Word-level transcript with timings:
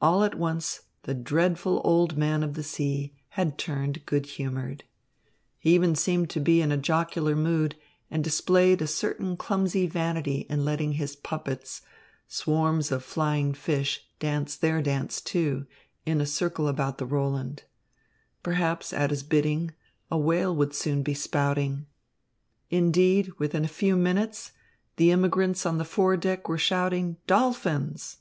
All 0.00 0.24
at 0.24 0.34
once 0.34 0.80
the 1.04 1.14
dreadful 1.14 1.80
old 1.84 2.18
man 2.18 2.42
of 2.42 2.54
the 2.54 2.64
sea 2.64 3.14
had 3.38 3.56
turned 3.58 4.04
good 4.06 4.26
humoured. 4.26 4.82
He 5.56 5.72
even 5.76 5.94
seemed 5.94 6.30
to 6.30 6.40
be 6.40 6.60
in 6.60 6.72
a 6.72 6.76
jocular 6.76 7.36
mood 7.36 7.76
and 8.10 8.24
displayed 8.24 8.82
a 8.82 8.88
certain 8.88 9.36
clumsy 9.36 9.86
vanity 9.86 10.46
in 10.50 10.64
letting 10.64 10.94
his 10.94 11.14
puppets, 11.14 11.82
swarms 12.26 12.90
of 12.90 13.04
flying 13.04 13.54
fish, 13.54 14.04
dance 14.18 14.56
their 14.56 14.82
dance, 14.82 15.20
too, 15.20 15.68
in 16.04 16.20
a 16.20 16.26
circle 16.26 16.66
about 16.66 16.98
the 16.98 17.06
Roland. 17.06 17.62
Perhaps, 18.42 18.92
at 18.92 19.10
his 19.10 19.22
bidding, 19.22 19.70
a 20.10 20.18
whale 20.18 20.56
would 20.56 20.74
soon 20.74 21.04
be 21.04 21.14
spouting. 21.14 21.86
Indeed, 22.68 23.30
within 23.38 23.64
a 23.64 23.68
few 23.68 23.94
minutes, 23.94 24.50
the 24.96 25.12
immigrants 25.12 25.64
on 25.64 25.78
the 25.78 25.84
fore 25.84 26.16
deck 26.16 26.48
were 26.48 26.58
shouting, 26.58 27.18
"Dolphins!" 27.28 28.16